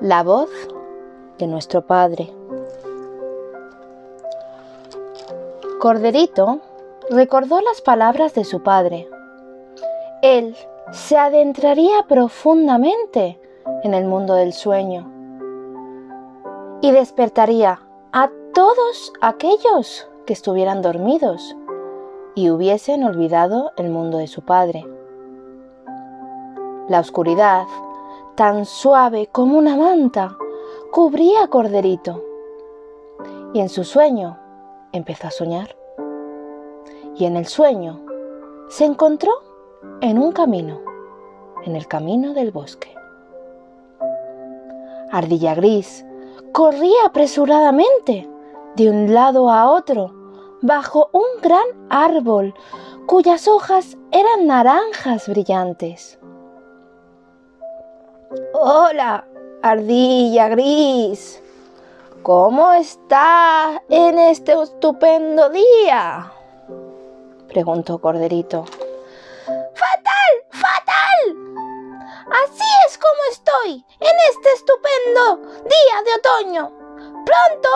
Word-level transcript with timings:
La 0.00 0.22
voz 0.22 0.50
de 1.38 1.46
nuestro 1.46 1.86
Padre. 1.86 2.32
Corderito 5.80 6.60
recordó 7.10 7.60
las 7.60 7.80
palabras 7.80 8.34
de 8.34 8.44
su 8.44 8.62
padre. 8.62 9.08
Él 10.22 10.56
se 10.92 11.16
adentraría 11.16 12.04
profundamente 12.08 13.40
en 13.82 13.94
el 13.94 14.04
mundo 14.04 14.34
del 14.34 14.52
sueño 14.52 15.08
y 16.80 16.90
despertaría 16.90 17.80
a 18.12 18.30
todos 18.54 19.12
aquellos 19.20 20.08
que 20.26 20.32
estuvieran 20.32 20.82
dormidos 20.82 21.56
y 22.34 22.50
hubiesen 22.50 23.04
olvidado 23.04 23.72
el 23.76 23.90
mundo 23.90 24.18
de 24.18 24.26
su 24.26 24.42
padre. 24.42 24.84
La 26.88 27.00
oscuridad, 27.00 27.66
tan 28.38 28.66
suave 28.66 29.28
como 29.32 29.58
una 29.58 29.74
manta, 29.74 30.38
cubría 30.92 31.42
a 31.42 31.48
Corderito 31.48 32.22
y 33.52 33.58
en 33.58 33.68
su 33.68 33.82
sueño 33.82 34.38
empezó 34.92 35.26
a 35.26 35.32
soñar. 35.32 35.76
Y 37.16 37.24
en 37.24 37.36
el 37.36 37.46
sueño 37.46 38.00
se 38.68 38.84
encontró 38.84 39.32
en 40.02 40.20
un 40.20 40.30
camino, 40.30 40.80
en 41.64 41.74
el 41.74 41.88
camino 41.88 42.32
del 42.32 42.52
bosque. 42.52 42.94
Ardilla 45.10 45.56
Gris 45.56 46.06
corría 46.52 47.06
apresuradamente 47.06 48.30
de 48.76 48.88
un 48.88 49.12
lado 49.12 49.50
a 49.50 49.68
otro 49.68 50.14
bajo 50.62 51.10
un 51.12 51.42
gran 51.42 51.66
árbol 51.90 52.54
cuyas 53.08 53.48
hojas 53.48 53.98
eran 54.12 54.46
naranjas 54.46 55.28
brillantes. 55.28 56.20
Hola, 58.52 59.24
ardilla 59.62 60.48
gris. 60.48 61.42
¿Cómo 62.22 62.74
está 62.74 63.82
en 63.88 64.18
este 64.18 64.52
estupendo 64.52 65.48
día? 65.48 66.30
preguntó 67.48 67.98
Corderito. 67.98 68.66
¡Fatal! 69.46 70.32
¡Fatal! 70.50 71.36
Así 72.44 72.64
es 72.86 72.98
como 72.98 73.20
estoy 73.30 73.86
en 73.98 74.16
este 74.30 74.52
estupendo 74.56 75.36
día 75.64 76.02
de 76.04 76.14
otoño. 76.18 76.68
Pronto 77.24 77.70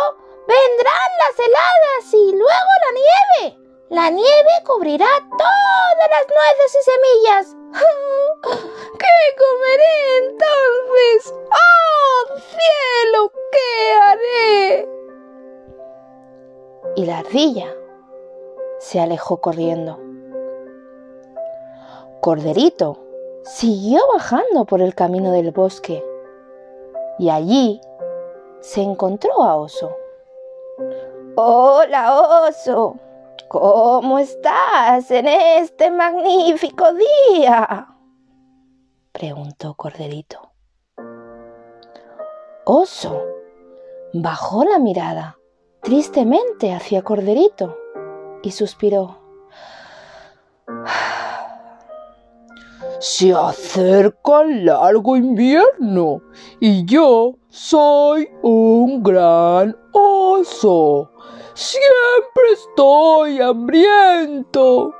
vendrán 0.46 1.10
las 1.18 1.38
heladas 1.38 2.12
y 2.12 2.32
luego 2.32 2.70
la 2.84 3.46
nieve. 3.46 3.61
La 3.92 4.08
nieve 4.08 4.50
cubrirá 4.66 5.04
todas 5.28 6.08
las 6.08 6.26
nueces 6.26 6.78
y 6.80 6.82
semillas. 6.90 7.56
¿Qué 8.98 9.16
comeré 9.36 9.96
entonces? 10.22 11.34
¡Oh, 11.50 12.38
cielo! 12.38 13.30
¿Qué 13.52 13.70
haré? 14.02 14.88
Y 16.96 17.04
la 17.04 17.18
ardilla 17.18 17.70
se 18.78 18.98
alejó 18.98 19.42
corriendo. 19.42 20.00
Corderito 22.22 22.96
siguió 23.44 24.00
bajando 24.14 24.64
por 24.64 24.80
el 24.80 24.94
camino 24.94 25.32
del 25.32 25.50
bosque 25.50 26.02
y 27.18 27.28
allí 27.28 27.78
se 28.60 28.80
encontró 28.80 29.42
a 29.42 29.56
Oso. 29.56 29.94
Hola, 31.36 32.46
Oso. 32.48 32.96
¿Cómo 33.48 34.18
estás 34.18 35.10
en 35.10 35.28
este 35.28 35.90
magnífico 35.90 36.86
día? 36.94 37.88
preguntó 39.12 39.74
Corderito. 39.74 40.52
Oso 42.64 43.22
bajó 44.14 44.64
la 44.64 44.78
mirada 44.78 45.38
tristemente 45.82 46.72
hacia 46.72 47.02
Corderito 47.02 47.76
y 48.42 48.52
suspiró. 48.52 49.18
Se 53.00 53.34
acerca 53.34 54.42
el 54.42 54.66
largo 54.66 55.16
invierno 55.16 56.22
y 56.60 56.84
yo 56.84 57.34
soy 57.52 58.30
un 58.40 59.02
gran 59.02 59.76
oso. 59.92 61.10
Siempre 61.52 62.44
estoy 62.54 63.40
hambriento. 63.40 64.94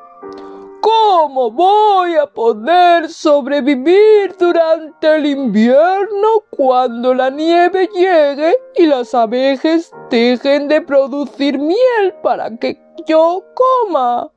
¿Cómo 0.82 1.50
voy 1.50 2.14
a 2.16 2.26
poder 2.26 3.08
sobrevivir 3.08 4.36
durante 4.38 5.16
el 5.16 5.26
invierno 5.26 6.28
cuando 6.50 7.14
la 7.14 7.30
nieve 7.30 7.88
llegue 7.94 8.54
y 8.76 8.84
las 8.86 9.14
abejas 9.14 9.90
dejen 10.10 10.68
de 10.68 10.82
producir 10.82 11.58
miel 11.58 12.14
para 12.22 12.54
que 12.58 12.78
yo 13.06 13.44
coma? 13.54 14.30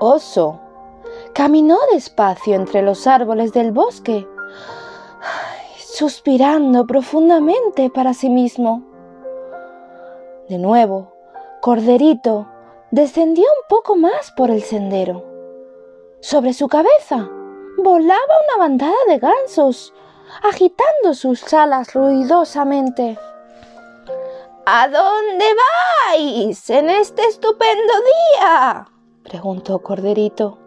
Oso 0.00 0.60
caminó 1.34 1.78
despacio 1.92 2.54
entre 2.56 2.82
los 2.82 3.06
árboles 3.06 3.52
del 3.52 3.70
bosque, 3.70 4.26
suspirando 5.78 6.86
profundamente 6.86 7.88
para 7.90 8.12
sí 8.12 8.28
mismo. 8.28 8.82
De 10.48 10.58
nuevo, 10.58 11.12
Corderito 11.62 12.46
descendió 12.90 13.44
un 13.44 13.68
poco 13.68 13.96
más 13.96 14.30
por 14.36 14.50
el 14.50 14.62
sendero. 14.62 15.24
Sobre 16.20 16.52
su 16.52 16.68
cabeza 16.68 17.28
volaba 17.78 18.34
una 18.46 18.58
bandada 18.58 18.94
de 19.08 19.18
gansos, 19.18 19.94
agitando 20.42 21.14
sus 21.14 21.52
alas 21.54 21.94
ruidosamente. 21.94 23.18
¿A 24.66 24.88
dónde 24.88 25.46
vais 26.10 26.70
en 26.70 26.90
este 26.90 27.22
estupendo 27.24 27.94
día? 28.34 28.86
preguntó 29.22 29.78
Corderito. 29.78 30.58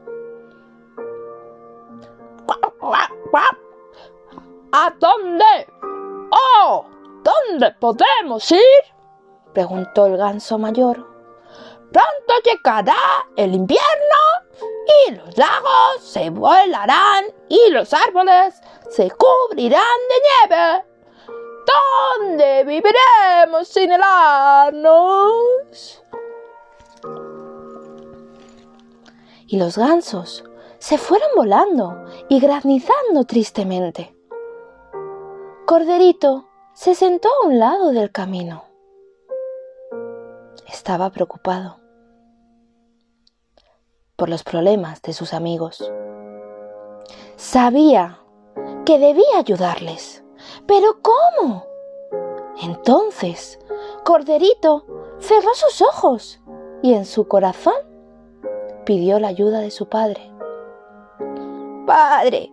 ¿A 4.72 4.94
dónde? 5.00 5.68
¡Oh! 6.32 6.86
¿Dónde 7.24 7.72
podemos 7.80 8.52
ir? 8.52 8.60
preguntó 9.52 10.06
el 10.06 10.16
ganso 10.18 10.60
mayor. 10.60 11.08
Pronto 11.92 12.34
llegará 12.46 12.96
el 13.36 13.56
invierno 13.56 13.82
y 15.08 15.16
los 15.16 15.36
lagos 15.38 16.02
se 16.02 16.30
vuelarán 16.30 17.26
y 17.50 17.72
los 17.72 17.92
árboles 17.96 18.62
se 18.92 19.10
cubrirán 19.10 19.82
de 20.10 20.16
nieve. 20.56 20.86
¿Dónde 22.20 22.64
viviremos 22.64 23.68
sin 23.68 23.92
helarnos? 23.92 24.94
Y 29.48 29.58
los 29.58 29.80
gansos 29.80 30.44
se 30.78 31.00
fueron 31.00 31.30
volando 31.36 32.06
y 32.30 32.40
granizando 32.40 33.24
tristemente. 33.26 34.19
Corderito 35.70 36.48
se 36.74 36.96
sentó 36.96 37.30
a 37.30 37.46
un 37.46 37.60
lado 37.60 37.92
del 37.92 38.12
camino. 38.12 38.64
Estaba 40.68 41.12
preocupado 41.12 41.80
por 44.16 44.30
los 44.30 44.42
problemas 44.42 45.04
de 45.04 45.14
sus 45.14 45.32
amigos. 45.32 45.94
Sabía 47.36 48.20
que 48.84 48.98
debía 48.98 49.38
ayudarles, 49.38 50.24
pero 50.66 51.04
¿cómo? 51.04 51.68
Entonces, 52.64 53.60
Corderito 54.04 54.88
cerró 55.20 55.54
sus 55.54 55.84
ojos 55.84 56.42
y 56.82 56.96
en 56.96 57.06
su 57.06 57.28
corazón 57.28 57.76
pidió 58.86 59.20
la 59.20 59.28
ayuda 59.28 59.60
de 59.60 59.70
su 59.70 59.88
padre. 59.88 60.34
Padre, 61.86 62.52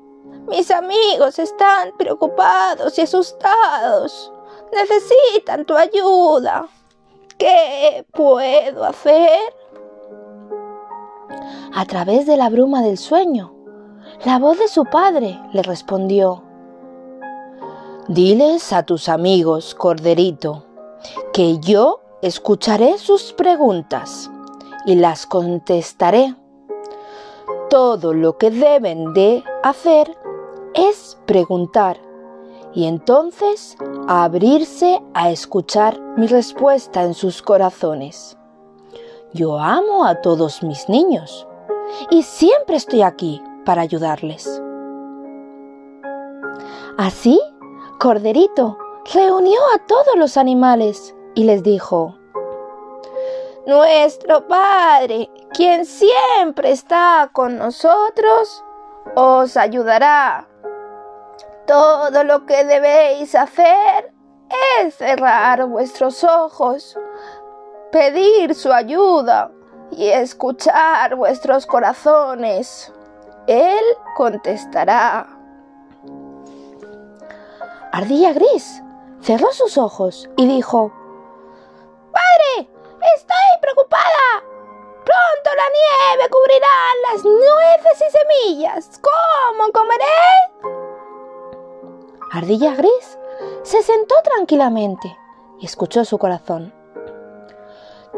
mis 0.49 0.71
amigos 0.71 1.39
están 1.39 1.93
preocupados 1.97 2.99
y 2.99 3.03
asustados. 3.03 4.33
Necesitan 4.73 5.65
tu 5.65 5.75
ayuda. 5.75 6.67
¿Qué 7.39 8.07
puedo 8.13 8.85
hacer? 8.85 9.39
A 11.75 11.85
través 11.85 12.27
de 12.27 12.37
la 12.37 12.49
bruma 12.49 12.83
del 12.83 12.97
sueño, 12.97 13.55
la 14.25 14.39
voz 14.39 14.59
de 14.59 14.69
su 14.69 14.85
padre 14.85 15.39
le 15.53 15.63
respondió. 15.63 16.43
Diles 18.09 18.73
a 18.73 18.85
tus 18.85 19.09
amigos, 19.09 19.75
Corderito, 19.75 20.65
que 21.33 21.59
yo 21.59 22.01
escucharé 22.23 22.99
sus 22.99 23.33
preguntas 23.33 24.31
y 24.87 24.95
las 24.95 25.27
contestaré 25.27 26.35
todo 27.69 28.15
lo 28.15 28.39
que 28.39 28.51
deben 28.51 29.13
de 29.13 29.45
hacer 29.63 30.17
es 30.75 31.19
preguntar 31.27 31.99
y 32.75 32.87
entonces 32.87 33.77
abrirse 34.07 35.03
a 35.15 35.31
escuchar 35.31 36.01
mi 36.17 36.27
respuesta 36.27 37.03
en 37.03 37.15
sus 37.15 37.41
corazones. 37.43 38.37
Yo 39.33 39.59
amo 39.59 40.05
a 40.05 40.21
todos 40.21 40.63
mis 40.63 40.89
niños 40.89 41.47
y 42.11 42.23
siempre 42.23 42.77
estoy 42.77 43.03
aquí 43.03 43.43
para 43.65 43.83
ayudarles. 43.83 44.63
Así, 46.99 47.41
Corderito 47.99 48.79
reunió 49.13 49.61
a 49.75 49.87
todos 49.87 50.17
los 50.17 50.37
animales 50.37 51.15
y 51.35 51.45
les 51.45 51.63
dijo, 51.63 52.17
Nuestro 53.67 54.47
Padre, 54.47 55.31
quien 55.53 55.85
siempre 55.85 56.71
está 56.71 57.31
con 57.33 57.59
nosotros, 57.59 58.65
os 59.15 59.57
ayudará. 59.57 60.49
Todo 61.67 62.23
lo 62.23 62.47
que 62.47 62.65
debéis 62.65 63.35
hacer 63.35 64.13
es 64.81 64.95
cerrar 64.95 65.67
vuestros 65.67 66.23
ojos, 66.23 66.97
pedir 67.91 68.55
su 68.55 68.73
ayuda 68.73 69.51
y 69.91 70.09
escuchar 70.09 71.17
vuestros 71.17 71.67
corazones. 71.67 72.93
Él 73.49 73.85
contestará. 74.17 75.27
Ardilla 77.93 78.33
Gris 78.33 78.83
cerró 79.21 79.51
sus 79.53 79.77
ojos 79.77 80.29
y 80.37 80.47
dijo, 80.47 80.93
Padre, 82.13 82.71
estoy 83.17 83.61
preocupada. 83.61 84.45
Pronto 85.05 85.51
la 85.57 86.17
nieve 86.17 86.31
cubrirá 86.31 86.67
las 87.11 87.25
nueces 87.25 88.09
y 88.09 88.19
semillas. 88.19 89.01
¿Cómo 89.01 89.73
comeré? 89.73 90.76
Ardilla 92.37 92.75
Gris 92.75 93.19
se 93.63 93.83
sentó 93.83 94.15
tranquilamente 94.23 95.17
y 95.59 95.65
escuchó 95.65 96.05
su 96.05 96.19
corazón. 96.19 96.75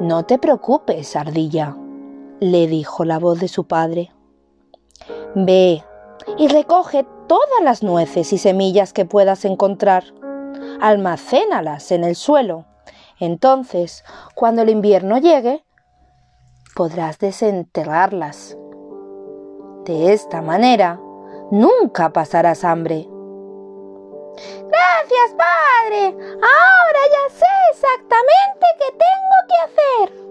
No 0.00 0.24
te 0.24 0.38
preocupes, 0.38 1.14
Ardilla, 1.14 1.76
le 2.40 2.66
dijo 2.66 3.04
la 3.04 3.20
voz 3.20 3.38
de 3.38 3.46
su 3.46 3.68
padre. 3.68 4.10
Ve 5.36 5.84
y 6.36 6.48
recoge 6.48 7.06
todas 7.28 7.62
las 7.62 7.84
nueces 7.84 8.32
y 8.32 8.38
semillas 8.38 8.92
que 8.92 9.04
puedas 9.04 9.44
encontrar. 9.44 10.02
Almacénalas 10.80 11.92
en 11.92 12.02
el 12.02 12.16
suelo. 12.16 12.64
Entonces, 13.20 14.02
cuando 14.34 14.62
el 14.62 14.68
invierno 14.70 15.18
llegue, 15.18 15.64
podrás 16.74 17.20
desenterrarlas. 17.20 18.58
De 19.84 20.12
esta 20.12 20.42
manera, 20.42 21.00
nunca 21.52 22.12
pasarás 22.12 22.64
hambre. 22.64 23.08
Gracias, 24.69 25.35
padre. 25.37 26.17
Ahora 26.35 27.02
ya 27.12 27.25
sé 27.35 27.46
exactamente 27.73 28.67
qué 28.79 28.90
tengo 28.93 29.37
que 29.49 29.56
hacer. 29.64 30.29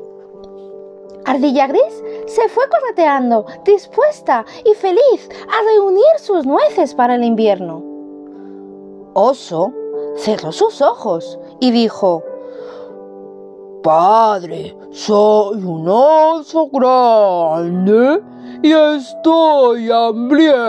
Ardilla 1.25 1.67
Gris 1.67 2.03
se 2.27 2.47
fue 2.49 2.63
correteando, 2.69 3.45
dispuesta 3.65 4.45
y 4.63 4.73
feliz 4.75 5.29
a 5.49 5.61
reunir 5.63 6.19
sus 6.19 6.45
nueces 6.45 6.95
para 6.95 7.15
el 7.15 7.23
invierno. 7.23 7.83
Oso 9.13 9.73
cerró 10.15 10.51
sus 10.51 10.81
ojos 10.81 11.39
y 11.59 11.71
dijo, 11.71 12.23
Padre, 13.83 14.77
soy 14.91 15.63
un 15.63 15.87
oso 15.87 16.69
grande 16.71 18.21
y 18.61 18.71
estoy 18.71 19.91
hambriento. 19.91 20.63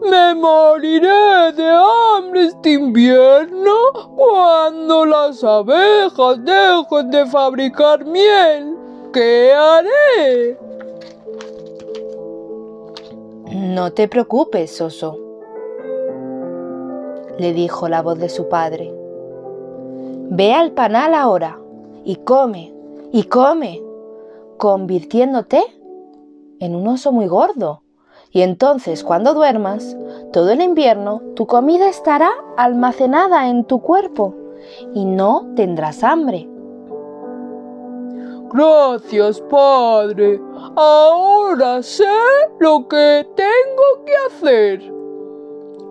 Me 0.00 0.34
moriré 0.34 1.52
de 1.52 1.68
hambre 1.68 2.46
este 2.46 2.72
invierno 2.72 3.74
cuando 4.16 5.04
las 5.06 5.42
abejas 5.42 6.44
dejen 6.44 7.10
de 7.10 7.26
fabricar 7.26 8.04
miel. 8.04 8.76
¿Qué 9.12 9.52
haré? 9.52 10.58
No 13.52 13.92
te 13.92 14.08
preocupes, 14.08 14.80
oso, 14.80 15.16
le 17.38 17.52
dijo 17.52 17.88
la 17.88 18.02
voz 18.02 18.18
de 18.18 18.28
su 18.28 18.48
padre. 18.48 18.92
Ve 20.30 20.52
al 20.52 20.72
panal 20.72 21.14
ahora 21.14 21.60
y 22.04 22.16
come 22.16 22.74
y 23.12 23.22
come, 23.24 23.80
convirtiéndote 24.56 25.62
en 26.58 26.74
un 26.74 26.88
oso 26.88 27.12
muy 27.12 27.28
gordo 27.28 27.83
y 28.34 28.42
entonces 28.42 29.04
cuando 29.04 29.32
duermas, 29.32 29.96
todo 30.32 30.50
el 30.50 30.60
invierno 30.60 31.22
tu 31.36 31.46
comida 31.46 31.88
estará 31.88 32.32
almacenada 32.56 33.48
en 33.48 33.64
tu 33.64 33.80
cuerpo 33.80 34.34
y 34.92 35.04
no 35.04 35.52
tendrás 35.54 36.02
hambre. 36.02 36.48
Gracias, 38.52 39.40
Padre. 39.42 40.40
Ahora 40.74 41.80
sé 41.80 42.04
lo 42.58 42.88
que 42.88 43.24
tengo 43.36 44.04
que 44.04 44.12
hacer. 44.26 44.92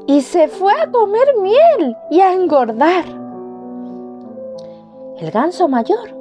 Y 0.07 0.19
se 0.19 0.49
fue 0.49 0.73
a 0.81 0.91
comer 0.91 1.27
miel 1.41 1.95
y 2.11 2.19
a 2.19 2.33
engordar. 2.33 3.05
El 5.17 5.31
ganso 5.31 5.69
mayor 5.69 6.13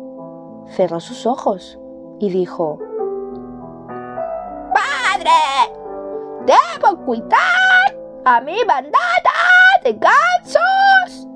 cerró 0.69 1.01
sus 1.01 1.27
ojos 1.27 1.81
y 2.21 2.31
dijo, 2.31 2.79
Debo 6.47 6.97
cuidar 7.05 7.97
a 8.25 8.41
mi 8.41 8.63
bandada 8.65 9.33
de 9.85 9.93
gansos. 9.93 11.29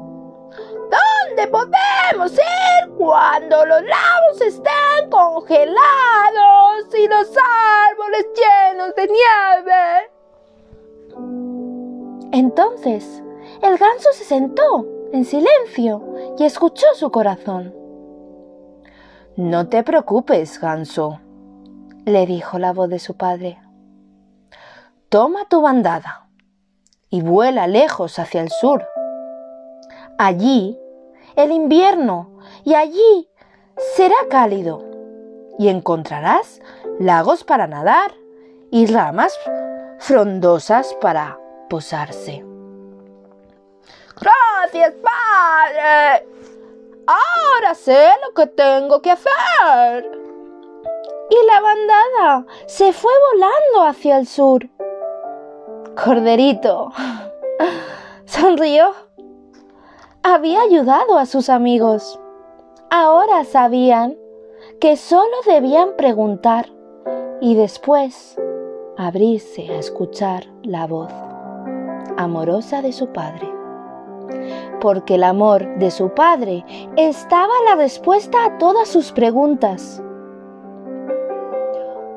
¿Dónde 0.51 1.47
podemos 1.49 2.33
ir 2.33 2.91
cuando 2.97 3.65
los 3.67 3.83
lagos 3.83 4.41
estén 4.41 5.11
congelados 5.11 6.95
y 6.99 7.09
los 7.09 7.31
árboles 7.89 8.27
llenos 8.35 8.95
de 8.95 9.09
nieve? 9.09 10.11
Entonces, 12.33 13.23
el 13.63 13.79
ganso 13.79 14.13
se 14.13 14.25
sentó 14.25 14.87
en 15.13 15.25
silencio 15.25 16.03
y 16.39 16.45
escuchó 16.45 16.87
su 16.95 17.11
corazón. 17.11 17.75
No 19.37 19.69
te 19.69 19.83
preocupes, 19.83 20.59
ganso, 20.61 21.21
le 22.05 22.27
dijo 22.27 22.59
la 22.59 22.73
voz 22.73 22.89
de 22.89 22.99
su 22.99 23.17
padre. 23.17 23.59
Toma 25.17 25.47
tu 25.49 25.63
bandada 25.63 26.29
y 27.09 27.23
vuela 27.23 27.67
lejos 27.67 28.19
hacia 28.19 28.43
el 28.43 28.51
sur. 28.51 28.87
Allí 30.19 30.79
el 31.37 31.53
invierno 31.53 32.39
y 32.65 32.75
allí 32.75 33.27
será 33.95 34.15
cálido 34.29 34.85
y 35.59 35.69
encontrarás 35.69 36.61
lagos 36.99 37.45
para 37.45 37.67
nadar 37.67 38.13
y 38.71 38.85
ramas 38.85 39.33
frondosas 40.01 40.95
para 41.01 41.41
posarse. 41.71 42.45
Gracias, 44.21 44.97
padre. 45.03 46.29
Ahora 47.07 47.75
sé 47.75 48.11
lo 48.27 48.35
que 48.35 48.49
tengo 48.49 49.01
que 49.01 49.13
hacer. 49.13 50.11
Y 51.31 51.47
la 51.47 51.61
bandada 51.63 52.47
se 52.67 52.93
fue 52.93 53.13
volando 53.33 53.89
hacia 53.89 54.19
el 54.19 54.27
sur. 54.27 54.69
Corderito 55.97 56.91
sonrió. 58.27 58.91
Había 60.23 60.61
ayudado 60.61 61.17
a 61.17 61.25
sus 61.25 61.49
amigos. 61.49 62.21
Ahora 62.91 63.45
sabían 63.45 64.15
que 64.79 64.97
solo 64.97 65.35
debían 65.47 65.97
preguntar 65.97 66.67
y 67.41 67.55
después 67.55 68.37
abrirse 68.99 69.69
a 69.71 69.79
escuchar 69.79 70.45
la 70.63 70.87
voz 70.87 71.13
amorosa 72.19 72.83
de 72.83 72.93
su 72.93 73.09
padre. 73.09 73.51
Porque 74.81 75.15
el 75.15 75.25
amor 75.25 75.79
de 75.79 75.91
su 75.91 76.11
padre 76.11 76.65
estaba 76.97 77.53
la 77.65 77.77
respuesta 77.77 78.45
a 78.45 78.59
todas 78.59 78.89
sus 78.89 79.13
preguntas. 79.13 80.03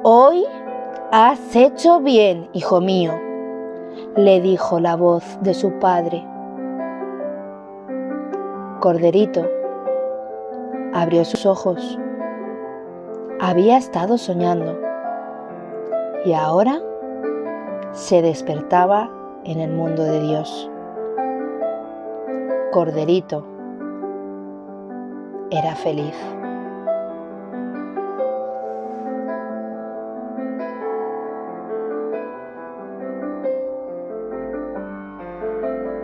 Hoy 0.03 0.45
has 1.12 1.55
hecho 1.55 2.01
bien, 2.01 2.50
hijo 2.53 2.81
mío 2.81 3.28
le 4.16 4.42
dijo 4.42 4.80
la 4.80 4.96
voz 4.96 5.38
de 5.42 5.54
su 5.54 5.72
padre. 5.80 6.25
Corderito 8.80 9.46
abrió 10.94 11.25
sus 11.25 11.46
ojos. 11.46 12.00
Había 13.39 13.78
estado 13.78 14.18
soñando 14.18 14.78
y 16.25 16.34
ahora 16.34 16.80
se 17.92 18.22
despertaba 18.22 19.10
en 19.44 19.60
el 19.60 19.72
mundo 19.72 20.04
de 20.04 20.20
Dios. 20.22 20.72
Corderito 22.72 23.46
era 25.51 25.75
feliz. 25.75 26.16